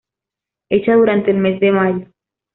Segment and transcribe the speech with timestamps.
[0.71, 2.07] Hecha durante el mes de mayo.